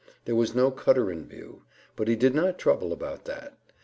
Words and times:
There 0.25 0.33
was 0.33 0.55
no 0.55 0.71
cutter 0.71 1.11
in 1.11 1.27
view, 1.27 1.61
but 1.95 2.07
he 2.07 2.15
did 2.15 2.33
not 2.33 2.57
trouble 2.57 2.91
about 2.91 3.25
that. 3.25 3.55